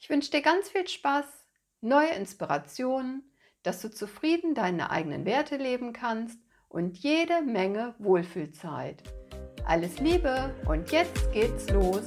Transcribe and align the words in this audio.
Ich 0.00 0.08
wünsche 0.08 0.30
dir 0.30 0.42
ganz 0.42 0.68
viel 0.68 0.86
Spaß, 0.86 1.26
neue 1.80 2.10
Inspirationen, 2.10 3.32
dass 3.64 3.82
du 3.82 3.90
zufrieden 3.90 4.54
deine 4.54 4.90
eigenen 4.90 5.24
Werte 5.24 5.56
leben 5.56 5.92
kannst 5.92 6.38
und 6.68 6.96
jede 6.98 7.42
Menge 7.42 7.96
Wohlfühlzeit. 7.98 9.02
Alles 9.66 9.98
Liebe 9.98 10.54
und 10.66 10.92
jetzt 10.92 11.32
geht's 11.32 11.68
los. 11.70 12.04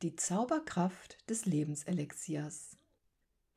Die 0.00 0.16
Zauberkraft 0.16 1.28
des 1.28 1.44
Lebenselixiers. 1.44 2.78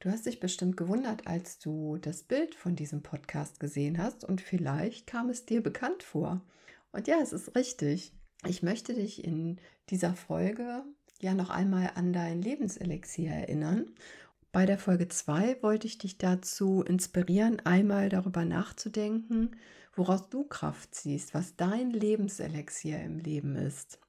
Du 0.01 0.09
hast 0.09 0.25
dich 0.25 0.39
bestimmt 0.39 0.77
gewundert, 0.77 1.27
als 1.27 1.59
du 1.59 1.97
das 1.97 2.23
Bild 2.23 2.55
von 2.55 2.75
diesem 2.75 3.03
Podcast 3.03 3.59
gesehen 3.59 3.99
hast 3.99 4.23
und 4.23 4.41
vielleicht 4.41 5.05
kam 5.05 5.29
es 5.29 5.45
dir 5.45 5.61
bekannt 5.61 6.01
vor. 6.01 6.41
Und 6.91 7.07
ja, 7.07 7.17
es 7.21 7.33
ist 7.33 7.55
richtig. 7.55 8.11
Ich 8.47 8.63
möchte 8.63 8.95
dich 8.95 9.23
in 9.23 9.61
dieser 9.91 10.15
Folge 10.15 10.83
ja 11.19 11.35
noch 11.35 11.51
einmal 11.51 11.91
an 11.93 12.13
dein 12.13 12.41
Lebenselixier 12.41 13.29
erinnern. 13.29 13.91
Bei 14.51 14.65
der 14.65 14.79
Folge 14.79 15.07
2 15.07 15.61
wollte 15.61 15.85
ich 15.85 15.99
dich 15.99 16.17
dazu 16.17 16.81
inspirieren, 16.81 17.59
einmal 17.59 18.09
darüber 18.09 18.43
nachzudenken, 18.43 19.55
woraus 19.95 20.29
du 20.29 20.45
Kraft 20.45 20.95
ziehst, 20.95 21.35
was 21.35 21.57
dein 21.57 21.91
Lebenselixier 21.91 22.99
im 23.03 23.19
Leben 23.19 23.55
ist. 23.55 23.99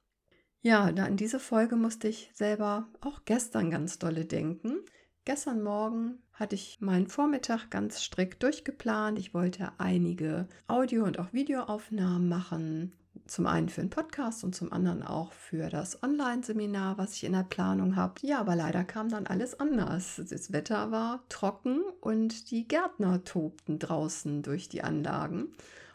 Ja, 0.63 0.85
an 0.85 1.17
diese 1.17 1.39
Folge 1.39 1.75
musste 1.75 2.07
ich 2.07 2.31
selber 2.33 2.87
auch 2.99 3.25
gestern 3.25 3.69
ganz 3.69 3.99
dolle 3.99 4.25
denken. 4.25 4.79
Gestern 5.25 5.63
Morgen 5.63 6.19
hatte 6.33 6.55
ich 6.55 6.81
meinen 6.81 7.07
Vormittag 7.07 7.69
ganz 7.69 8.01
strikt 8.01 8.43
durchgeplant. 8.43 9.17
Ich 9.17 9.33
wollte 9.33 9.71
einige 9.77 10.49
Audio- 10.67 11.05
und 11.05 11.17
auch 11.17 11.31
Videoaufnahmen 11.31 12.27
machen. 12.27 12.91
Zum 13.25 13.47
einen 13.47 13.69
für 13.69 13.79
den 13.79 13.89
Podcast 13.89 14.43
und 14.43 14.53
zum 14.53 14.73
anderen 14.73 15.01
auch 15.01 15.31
für 15.31 15.69
das 15.69 16.03
Online-Seminar, 16.03 16.97
was 16.97 17.13
ich 17.13 17.23
in 17.23 17.31
der 17.31 17.43
Planung 17.43 17.95
habe. 17.95 18.15
Ja, 18.21 18.41
aber 18.41 18.57
leider 18.57 18.83
kam 18.83 19.07
dann 19.07 19.25
alles 19.25 19.57
anders. 19.61 20.21
Das 20.29 20.51
Wetter 20.51 20.91
war 20.91 21.23
trocken 21.29 21.79
und 22.01 22.51
die 22.51 22.67
Gärtner 22.67 23.23
tobten 23.23 23.79
draußen 23.79 24.41
durch 24.41 24.67
die 24.67 24.83
Anlagen. 24.83 25.53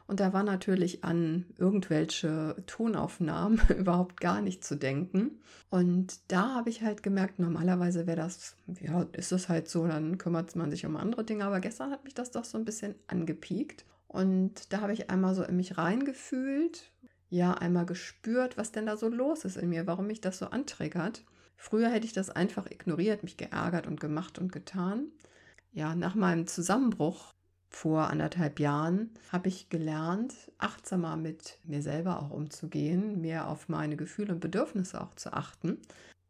Und 0.08 0.20
da 0.20 0.32
war 0.32 0.42
natürlich 0.42 1.04
an 1.04 1.44
irgendwelche 1.58 2.56
Tonaufnahmen 2.66 3.60
überhaupt 3.78 4.22
gar 4.22 4.40
nicht 4.40 4.64
zu 4.64 4.74
denken. 4.74 5.38
Und 5.68 6.18
da 6.28 6.54
habe 6.54 6.70
ich 6.70 6.80
halt 6.82 7.02
gemerkt, 7.02 7.38
normalerweise 7.38 8.06
wäre 8.06 8.16
das, 8.16 8.56
ja, 8.80 9.06
ist 9.12 9.32
es 9.32 9.50
halt 9.50 9.68
so, 9.68 9.86
dann 9.86 10.16
kümmert 10.16 10.56
man 10.56 10.70
sich 10.70 10.86
um 10.86 10.96
andere 10.96 11.24
Dinge. 11.24 11.44
Aber 11.44 11.60
gestern 11.60 11.90
hat 11.90 12.04
mich 12.04 12.14
das 12.14 12.30
doch 12.30 12.44
so 12.44 12.56
ein 12.56 12.64
bisschen 12.64 12.94
angepiekt. 13.06 13.84
Und 14.06 14.72
da 14.72 14.80
habe 14.80 14.94
ich 14.94 15.10
einmal 15.10 15.34
so 15.34 15.42
in 15.42 15.56
mich 15.56 15.76
reingefühlt, 15.76 16.90
ja, 17.28 17.52
einmal 17.52 17.84
gespürt, 17.84 18.56
was 18.56 18.72
denn 18.72 18.86
da 18.86 18.96
so 18.96 19.08
los 19.08 19.44
ist 19.44 19.58
in 19.58 19.68
mir, 19.68 19.86
warum 19.86 20.06
mich 20.06 20.22
das 20.22 20.38
so 20.38 20.46
antriggert. 20.46 21.22
Früher 21.58 21.90
hätte 21.90 22.06
ich 22.06 22.14
das 22.14 22.30
einfach 22.30 22.70
ignoriert, 22.70 23.24
mich 23.24 23.36
geärgert 23.36 23.86
und 23.86 24.00
gemacht 24.00 24.38
und 24.38 24.52
getan. 24.52 25.08
Ja, 25.70 25.94
nach 25.94 26.14
meinem 26.14 26.46
Zusammenbruch 26.46 27.34
vor 27.70 28.08
anderthalb 28.08 28.60
Jahren 28.60 29.10
habe 29.30 29.48
ich 29.48 29.68
gelernt, 29.68 30.34
achtsamer 30.58 31.16
mit 31.16 31.58
mir 31.64 31.82
selber 31.82 32.22
auch 32.22 32.30
umzugehen, 32.30 33.20
mehr 33.20 33.48
auf 33.48 33.68
meine 33.68 33.96
Gefühle 33.96 34.32
und 34.32 34.40
Bedürfnisse 34.40 35.00
auch 35.00 35.14
zu 35.14 35.32
achten 35.32 35.78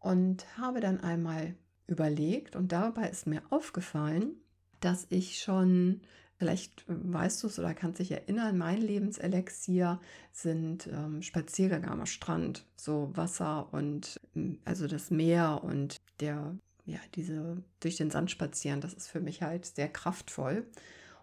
und 0.00 0.44
habe 0.58 0.80
dann 0.80 1.00
einmal 1.00 1.54
überlegt 1.86 2.56
und 2.56 2.72
dabei 2.72 3.08
ist 3.08 3.26
mir 3.26 3.42
aufgefallen, 3.50 4.32
dass 4.80 5.06
ich 5.10 5.40
schon, 5.40 6.02
vielleicht 6.38 6.84
weißt 6.86 7.42
du 7.42 7.46
es 7.46 7.58
oder 7.58 7.72
kannst 7.72 8.00
dich 8.00 8.10
erinnern, 8.10 8.58
mein 8.58 8.80
Lebenselixier 8.80 10.00
sind 10.32 10.88
ähm, 10.88 11.22
Spaziergänge 11.22 11.88
am 11.88 12.04
Strand, 12.06 12.64
so 12.76 13.10
Wasser 13.14 13.72
und 13.72 14.20
also 14.64 14.86
das 14.86 15.10
Meer 15.10 15.62
und 15.64 15.96
der 16.20 16.56
ja, 16.88 16.98
diese 17.14 17.62
durch 17.80 17.96
den 17.96 18.10
Sand 18.10 18.30
spazieren, 18.30 18.80
das 18.80 18.94
ist 18.94 19.08
für 19.08 19.20
mich 19.20 19.42
halt 19.42 19.66
sehr 19.66 19.88
kraftvoll. 19.88 20.66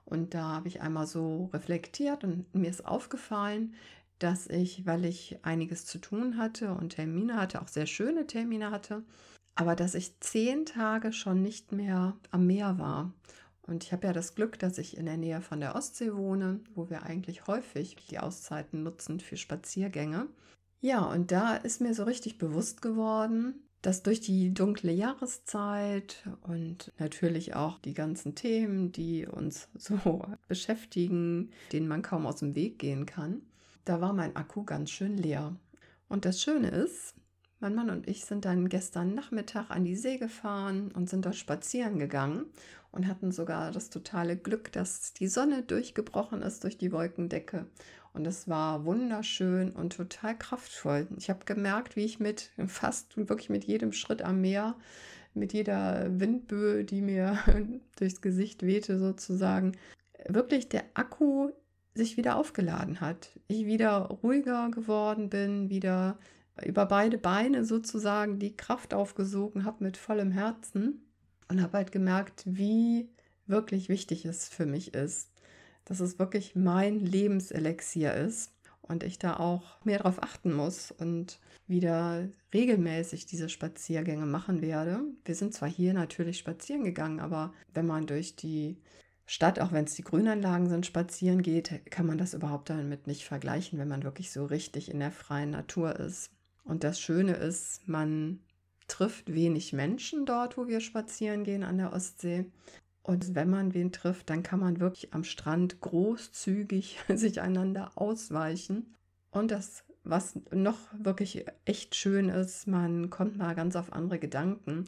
Und 0.06 0.34
da 0.34 0.44
habe 0.44 0.68
ich 0.68 0.82
einmal 0.82 1.08
so 1.08 1.50
reflektiert 1.52 2.24
und 2.24 2.54
mir 2.54 2.70
ist 2.70 2.86
aufgefallen, 2.86 3.74
dass 4.20 4.48
ich, 4.48 4.86
weil 4.86 5.04
ich 5.06 5.40
einiges 5.44 5.86
zu 5.86 5.98
tun 5.98 6.38
hatte 6.38 6.74
und 6.74 6.90
Termine 6.90 7.36
hatte, 7.36 7.62
auch 7.62 7.68
sehr 7.68 7.88
schöne 7.88 8.28
Termine 8.28 8.72
hatte, 8.72 9.04
aber 9.56 9.76
dass 9.76 9.96
ich 9.96 10.20
zehn 10.20 10.66
Tage 10.66 11.12
schon 11.12 11.42
nicht 11.42 11.72
mehr 11.72 12.16
am 12.32 12.46
Meer 12.46 12.78
war. 12.78 13.14
Und 13.64 13.84
ich 13.84 13.92
habe 13.92 14.08
ja 14.08 14.14
das 14.14 14.36
Glück, 14.36 14.60
dass 14.60 14.78
ich 14.78 14.96
in 14.96 15.06
der 15.06 15.18
Nähe 15.18 15.42
von 15.42 15.60
der 15.60 15.76
Ostsee 15.76 16.14
wohne, 16.14 16.60
wo 16.76 16.90
wir 16.90 17.04
eigentlich 17.04 17.48
häufig 17.48 17.96
die 18.10 18.20
Auszeiten 18.20 18.84
nutzen 18.84 19.20
für 19.20 19.38
Spaziergänge. 19.38 20.28
Ja, 20.82 21.04
und 21.04 21.32
da 21.32 21.56
ist 21.56 21.82
mir 21.82 21.96
so 21.96 22.04
richtig 22.04 22.38
bewusst 22.38 22.84
geworden, 22.84 23.65
dass 23.86 24.02
durch 24.02 24.20
die 24.20 24.52
dunkle 24.52 24.92
Jahreszeit 24.92 26.24
und 26.42 26.92
natürlich 26.98 27.54
auch 27.56 27.78
die 27.78 27.94
ganzen 27.94 28.34
Themen, 28.34 28.92
die 28.92 29.28
uns 29.28 29.68
so 29.76 30.26
beschäftigen, 30.48 31.52
denen 31.72 31.88
man 31.88 32.02
kaum 32.02 32.26
aus 32.26 32.38
dem 32.38 32.56
Weg 32.56 32.80
gehen 32.80 33.06
kann, 33.06 33.44
da 33.86 34.02
war 34.02 34.12
mein 34.12 34.36
Akku 34.36 34.64
ganz 34.64 34.90
schön 34.90 35.16
leer. 35.18 35.56
Und 36.10 36.26
das 36.26 36.42
Schöne 36.42 36.70
ist, 36.70 37.14
mein 37.60 37.76
Mann 37.76 37.90
und 37.90 38.08
ich 38.08 38.26
sind 38.26 38.46
dann 38.46 38.70
gestern 38.70 39.16
Nachmittag 39.16 39.70
an 39.70 39.86
die 39.86 39.96
See 39.96 40.18
gefahren 40.18 40.92
und 40.94 41.10
sind 41.10 41.26
dort 41.26 41.36
spazieren 41.36 42.00
gegangen 42.00 42.46
und 42.92 43.08
hatten 43.08 43.32
sogar 43.32 43.72
das 43.72 43.90
totale 43.90 44.38
Glück, 44.38 44.72
dass 44.72 45.14
die 45.14 45.28
Sonne 45.28 45.64
durchgebrochen 45.64 46.42
ist 46.42 46.64
durch 46.64 46.78
die 46.78 46.92
Wolkendecke 46.92 47.66
und 48.16 48.26
es 48.26 48.48
war 48.48 48.86
wunderschön 48.86 49.72
und 49.72 49.98
total 49.98 50.38
kraftvoll. 50.38 51.08
Ich 51.18 51.30
habe 51.30 51.46
gemerkt, 51.46 51.98
wie 51.98 52.06
ich 52.06 52.20
mit 52.20 52.52
fast 52.68 53.18
wirklich 53.18 53.50
mit 53.50 53.66
jedem 53.66 53.92
Schritt 53.92 54.22
am 54.22 54.40
Meer, 54.40 54.76
mit 55.34 55.52
jeder 55.52 56.08
Windböe, 56.20 56.86
die 56.86 57.02
mir 57.02 57.38
durchs 57.98 58.22
Gesicht 58.22 58.64
wehte 58.64 58.98
sozusagen, 58.98 59.74
wirklich 60.30 60.70
der 60.70 60.84
Akku 60.94 61.50
sich 61.94 62.16
wieder 62.16 62.38
aufgeladen 62.38 63.02
hat. 63.02 63.32
Ich 63.48 63.66
wieder 63.66 63.98
ruhiger 64.24 64.70
geworden 64.72 65.30
bin, 65.30 65.70
wieder 65.70 66.18
über 66.64 66.86
beide 66.86 67.18
Beine 67.18 67.66
sozusagen 67.66 68.40
die 68.40 68.56
Kraft 68.56 68.94
aufgesogen 68.94 69.66
habe 69.66 69.84
mit 69.84 69.98
vollem 69.98 70.32
Herzen 70.32 71.06
und 71.50 71.62
habe 71.62 71.78
halt 71.78 71.92
gemerkt, 71.92 72.44
wie 72.46 73.10
wirklich 73.46 73.90
wichtig 73.90 74.26
es 74.26 74.48
für 74.48 74.66
mich 74.66 74.94
ist, 74.94 75.32
dass 75.86 76.00
es 76.00 76.18
wirklich 76.18 76.56
mein 76.56 77.00
Lebenselixier 77.00 78.14
ist 78.14 78.52
und 78.82 79.04
ich 79.04 79.20
da 79.20 79.38
auch 79.38 79.84
mehr 79.84 80.00
darauf 80.00 80.22
achten 80.22 80.54
muss 80.54 80.92
und 80.92 81.40
wieder 81.68 82.28
regelmäßig 82.54 83.26
diese 83.26 83.50
Spaziergänge 83.50 84.26
machen 84.26 84.62
werde. 84.62 85.02
Wir 85.26 85.36
sind 85.36 85.54
zwar 85.54 85.70
hier 85.70 85.94
natürlich 85.94 86.38
spazieren 86.38 86.84
gegangen, 86.84 87.20
aber 87.20 87.54
wenn 87.74 87.88
man 87.88 88.08
durch 88.08 88.36
die 88.36 88.78
Stadt, 89.26 89.60
auch 89.60 89.72
wenn 89.72 89.86
es 89.86 89.96
die 89.96 90.04
Grünanlagen 90.04 90.70
sind, 90.70 90.86
spazieren 90.86 91.42
geht, 91.42 91.90
kann 91.90 92.06
man 92.06 92.20
das 92.20 92.36
überhaupt 92.36 92.70
damit 92.70 93.08
nicht 93.08 93.26
vergleichen, 93.26 93.80
wenn 93.80 93.88
man 93.88 94.04
wirklich 94.04 94.32
so 94.32 94.46
richtig 94.46 94.92
in 94.92 95.00
der 95.00 95.12
freien 95.12 95.50
Natur 95.50 96.00
ist. 96.00 96.32
Und 96.66 96.84
das 96.84 97.00
Schöne 97.00 97.34
ist, 97.34 97.88
man 97.88 98.40
trifft 98.88 99.34
wenig 99.34 99.72
Menschen 99.72 100.26
dort, 100.26 100.58
wo 100.58 100.68
wir 100.68 100.82
spazieren 100.82 101.44
gehen 101.44 101.64
an 101.64 101.78
der 101.78 101.94
Ostsee. 101.94 102.46
Und 103.04 103.36
wenn 103.36 103.50
man 103.50 103.74
wen 103.74 103.92
trifft, 103.92 104.30
dann 104.32 104.44
kann 104.44 104.60
man 104.60 104.80
wirklich 104.80 105.14
am 105.14 105.24
Strand 105.24 105.80
großzügig 105.80 107.00
sich 107.14 107.40
einander 107.40 107.92
ausweichen. 107.96 108.96
Und 109.30 109.52
das, 109.52 109.84
was 110.04 110.40
noch 110.52 110.80
wirklich 110.98 111.46
echt 111.66 111.96
schön 111.96 112.30
ist, 112.30 112.68
man 112.68 113.10
kommt 113.10 113.38
mal 113.38 113.54
ganz 113.54 113.76
auf 113.76 113.94
andere 113.94 114.18
Gedanken, 114.18 114.86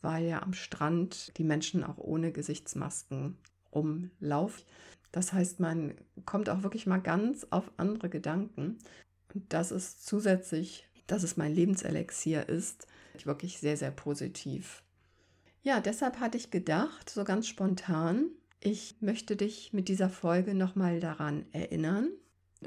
weil 0.00 0.24
ja 0.24 0.42
am 0.42 0.54
Strand 0.54 1.36
die 1.38 1.44
Menschen 1.44 1.84
auch 1.84 1.98
ohne 1.98 2.32
Gesichtsmasken 2.32 3.36
rumlaufen. 3.72 4.64
Das 5.12 5.32
heißt, 5.32 5.60
man 5.60 5.94
kommt 6.24 6.48
auch 6.48 6.62
wirklich 6.62 6.86
mal 6.86 7.00
ganz 7.00 7.46
auf 7.50 7.70
andere 7.76 8.08
Gedanken. 8.08 8.78
Und 9.34 9.52
das 9.52 9.70
ist 9.70 10.04
zusätzlich, 10.06 10.88
dass 11.06 11.22
es 11.22 11.36
mein 11.36 11.54
Lebenselixier 11.54 12.48
ist, 12.48 12.86
wirklich 13.24 13.58
sehr, 13.58 13.76
sehr 13.76 13.90
positiv. 13.90 14.82
Ja, 15.62 15.80
deshalb 15.80 16.18
hatte 16.18 16.38
ich 16.38 16.50
gedacht, 16.50 17.08
so 17.08 17.24
ganz 17.24 17.46
spontan, 17.46 18.30
ich 18.60 18.96
möchte 19.00 19.36
dich 19.36 19.72
mit 19.72 19.88
dieser 19.88 20.08
Folge 20.08 20.54
nochmal 20.54 21.00
daran 21.00 21.46
erinnern 21.52 22.08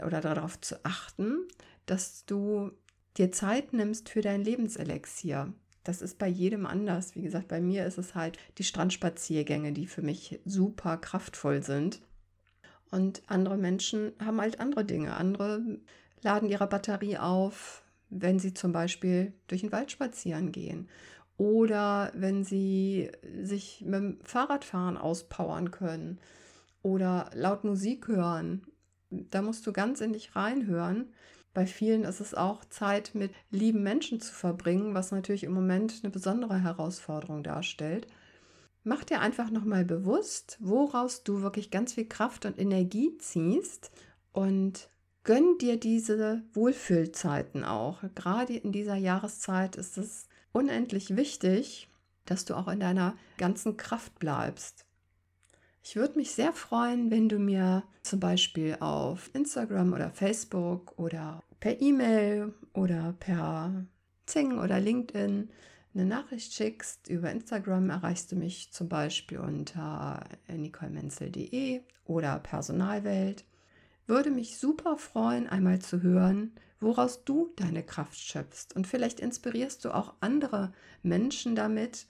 oder 0.05 0.21
darauf 0.21 0.59
zu 0.59 0.83
achten, 0.83 1.47
dass 1.85 2.25
du 2.25 2.71
dir 3.17 3.31
Zeit 3.31 3.73
nimmst 3.73 4.09
für 4.09 4.21
dein 4.21 4.43
Lebenselixier. 4.43 5.53
Das 5.83 6.01
ist 6.01 6.17
bei 6.17 6.27
jedem 6.27 6.65
anders. 6.65 7.15
Wie 7.15 7.21
gesagt, 7.21 7.47
bei 7.47 7.61
mir 7.61 7.85
ist 7.85 7.97
es 7.97 8.15
halt 8.15 8.37
die 8.57 8.63
Strandspaziergänge, 8.63 9.71
die 9.71 9.87
für 9.87 10.01
mich 10.01 10.39
super 10.43 10.97
kraftvoll 10.97 11.63
sind. 11.63 12.01
Und 12.91 13.21
andere 13.27 13.57
Menschen 13.57 14.13
haben 14.19 14.41
halt 14.41 14.59
andere 14.59 14.83
Dinge. 14.83 15.15
Andere 15.15 15.61
laden 16.21 16.49
ihre 16.49 16.67
Batterie 16.67 17.17
auf, 17.17 17.84
wenn 18.09 18.39
sie 18.39 18.53
zum 18.53 18.71
Beispiel 18.71 19.33
durch 19.47 19.61
den 19.61 19.71
Wald 19.71 19.91
spazieren 19.91 20.51
gehen 20.51 20.87
oder 21.37 22.11
wenn 22.15 22.43
sie 22.43 23.11
sich 23.41 23.81
mit 23.81 23.93
dem 23.95 24.19
Fahrradfahren 24.23 24.97
auspowern 24.97 25.71
können 25.71 26.19
oder 26.81 27.29
laut 27.33 27.63
Musik 27.63 28.07
hören. 28.07 28.63
Da 29.09 29.41
musst 29.41 29.67
du 29.67 29.73
ganz 29.73 30.01
in 30.01 30.13
dich 30.13 30.35
reinhören. 30.35 31.13
Bei 31.53 31.65
vielen 31.65 32.03
ist 32.03 32.19
es 32.19 32.33
auch 32.33 32.65
Zeit 32.65 33.11
mit 33.15 33.31
lieben 33.49 33.83
Menschen 33.83 34.19
zu 34.19 34.33
verbringen, 34.33 34.93
was 34.93 35.11
natürlich 35.11 35.43
im 35.43 35.53
Moment 35.53 36.01
eine 36.03 36.11
besondere 36.11 36.61
Herausforderung 36.61 37.43
darstellt. 37.43 38.07
Mach 38.83 39.03
dir 39.03 39.19
einfach 39.19 39.49
nochmal 39.49 39.83
bewusst, 39.83 40.57
woraus 40.59 41.23
du 41.23 41.41
wirklich 41.41 41.71
ganz 41.71 41.93
viel 41.93 42.07
Kraft 42.07 42.45
und 42.45 42.59
Energie 42.59 43.17
ziehst 43.17 43.91
und 44.31 44.89
gönn 45.25 45.57
dir 45.57 45.77
diese 45.77 46.43
Wohlfühlzeiten 46.53 47.65
auch. 47.65 48.03
Gerade 48.15 48.55
in 48.55 48.71
dieser 48.71 48.95
Jahreszeit 48.95 49.75
ist 49.75 49.97
es 49.97 50.27
unendlich 50.53 51.17
wichtig, 51.17 51.89
dass 52.25 52.45
du 52.45 52.55
auch 52.55 52.69
in 52.69 52.79
deiner 52.79 53.15
ganzen 53.37 53.75
Kraft 53.75 54.17
bleibst. 54.19 54.85
Ich 55.83 55.95
würde 55.95 56.17
mich 56.17 56.31
sehr 56.31 56.53
freuen, 56.53 57.11
wenn 57.11 57.29
du 57.29 57.37
mir 57.37 57.83
zum 58.01 58.19
Beispiel 58.19 58.77
auf 58.79 59.29
Instagram 59.33 59.93
oder 59.93 60.09
Facebook 60.09 60.97
oder 60.97 61.43
per 61.59 61.81
E-Mail 61.81 62.53
oder 62.73 63.15
per 63.19 63.85
Zing 64.25 64.57
oder 64.57 64.79
LinkedIn 64.79 65.49
eine 65.93 66.05
Nachricht 66.05 66.53
schickst. 66.53 67.07
Über 67.07 67.31
Instagram 67.31 67.89
erreichst 67.89 68.31
du 68.31 68.35
mich 68.35 68.71
zum 68.71 68.89
Beispiel 68.89 69.39
unter 69.39 70.23
nicolemenzel.de 70.47 71.81
oder 72.05 72.39
Personalwelt. 72.39 73.45
Würde 74.07 74.29
mich 74.29 74.57
super 74.57 74.97
freuen, 74.97 75.47
einmal 75.47 75.79
zu 75.79 76.01
hören, 76.01 76.53
woraus 76.79 77.23
du 77.25 77.53
deine 77.55 77.83
Kraft 77.83 78.17
schöpfst. 78.17 78.75
Und 78.75 78.87
vielleicht 78.87 79.19
inspirierst 79.19 79.83
du 79.83 79.91
auch 79.91 80.13
andere 80.19 80.73
Menschen 81.01 81.55
damit, 81.55 82.07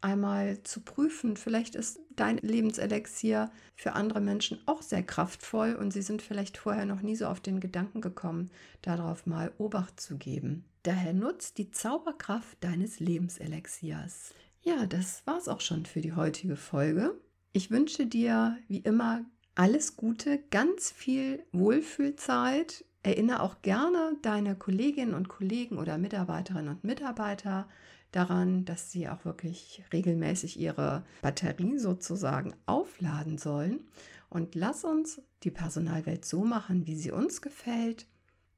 einmal 0.00 0.62
zu 0.62 0.80
prüfen. 0.80 1.36
Vielleicht 1.36 1.74
ist 1.74 2.00
dein 2.14 2.38
Lebenselixier 2.38 3.50
für 3.74 3.92
andere 3.94 4.20
Menschen 4.20 4.60
auch 4.66 4.82
sehr 4.82 5.02
kraftvoll 5.02 5.74
und 5.74 5.92
sie 5.92 6.02
sind 6.02 6.22
vielleicht 6.22 6.56
vorher 6.56 6.86
noch 6.86 7.02
nie 7.02 7.16
so 7.16 7.26
auf 7.26 7.40
den 7.40 7.60
Gedanken 7.60 8.00
gekommen, 8.00 8.50
darauf 8.82 9.26
mal 9.26 9.52
Obacht 9.58 10.00
zu 10.00 10.16
geben. 10.16 10.64
Daher 10.82 11.12
nutzt 11.12 11.58
die 11.58 11.70
Zauberkraft 11.70 12.62
deines 12.62 13.00
Lebenselixiers. 13.00 14.34
Ja, 14.62 14.86
das 14.86 15.22
war's 15.26 15.48
auch 15.48 15.60
schon 15.60 15.86
für 15.86 16.00
die 16.00 16.14
heutige 16.14 16.56
Folge. 16.56 17.20
Ich 17.52 17.70
wünsche 17.70 18.06
dir 18.06 18.56
wie 18.68 18.78
immer 18.78 19.24
alles 19.58 19.96
Gute, 19.96 20.38
ganz 20.50 20.90
viel 20.90 21.44
Wohlfühlzeit 21.52 22.84
Erinnere 23.02 23.42
auch 23.42 23.62
gerne 23.62 24.16
deine 24.22 24.56
Kolleginnen 24.56 25.14
und 25.14 25.28
Kollegen 25.28 25.78
oder 25.78 25.98
Mitarbeiterinnen 25.98 26.68
und 26.68 26.84
Mitarbeiter 26.84 27.68
daran, 28.10 28.64
dass 28.64 28.90
sie 28.90 29.08
auch 29.08 29.24
wirklich 29.24 29.82
regelmäßig 29.92 30.58
ihre 30.58 31.04
Batterie 31.22 31.78
sozusagen 31.78 32.54
aufladen 32.66 33.38
sollen. 33.38 33.80
Und 34.28 34.54
lass 34.54 34.84
uns 34.84 35.22
die 35.42 35.50
Personalwelt 35.50 36.24
so 36.24 36.44
machen, 36.44 36.86
wie 36.86 36.96
sie 36.96 37.12
uns 37.12 37.40
gefällt. 37.40 38.06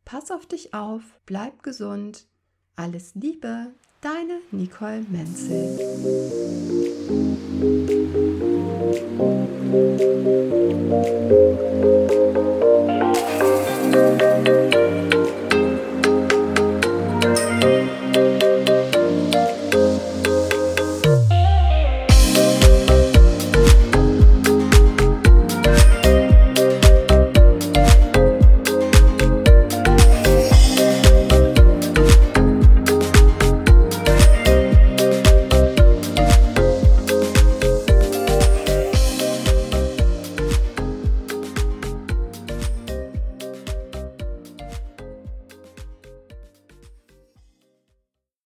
Pass 0.04 0.30
auf 0.30 0.46
dich 0.46 0.74
auf, 0.74 1.02
bleib 1.26 1.62
gesund. 1.62 2.26
Alles 2.76 3.14
Liebe, 3.14 3.72
deine 4.00 4.40
Nicole 4.50 5.04
Menzel. 5.10 5.78